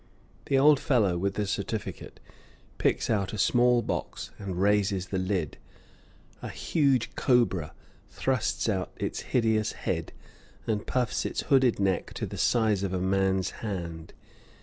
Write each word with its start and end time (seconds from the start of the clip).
The 0.47 0.57
old 0.57 0.79
fellow 0.79 1.15
with 1.15 1.35
the 1.35 1.45
certificate 1.45 2.19
picks 2.79 3.07
out 3.07 3.33
a 3.33 3.37
small 3.37 3.83
box 3.83 4.31
and 4.39 4.59
raises 4.59 5.09
the 5.09 5.19
lid; 5.19 5.59
a 6.41 6.49
huge 6.49 7.13
cobra 7.13 7.75
thrusts 8.09 8.67
out 8.67 8.91
its 8.97 9.19
hideous 9.19 9.73
head 9.73 10.11
and 10.65 10.87
puffs 10.87 11.23
its 11.23 11.41
hooded 11.41 11.79
neck 11.79 12.15
to 12.15 12.25
the 12.25 12.39
size 12.39 12.81
of 12.81 12.93
a 12.93 12.99
man's 12.99 13.51
hand. 13.61 14.13